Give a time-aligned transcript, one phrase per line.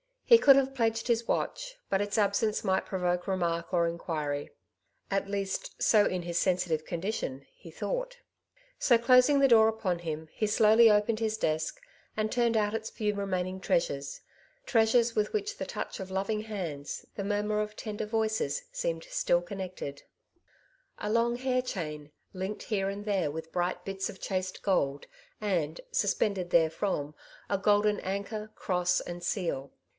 [0.25, 4.49] He could have pledged his watch, but its absence might provoke remark or inquiry;
[5.11, 8.17] at least, so in his sensitive condition, he thought.
[8.79, 11.79] So, closing the door upon him, he slowly opened his desk,
[12.17, 14.21] and turned out its few remaining treasures—
[14.65, 19.41] treasures with which the touch of loving hands, the murmur of lender voices, seemed still
[19.41, 19.95] connected.
[19.95, 21.05] 1 86" Two Sides to every Question.
[21.05, 21.65] A long liair
[22.03, 25.05] chain, linked here and there with bright bits of chased gold,
[25.41, 27.13] and, suspended there from,
[27.49, 29.73] a golden anchor, cross, and seal.